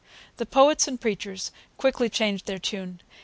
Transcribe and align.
The 0.37 0.47
poets 0.47 0.87
and 0.87 0.99
preachers 0.99 1.51
quickly 1.77 2.09
changed 2.09 2.47
their 2.47 2.57
tune. 2.57 3.01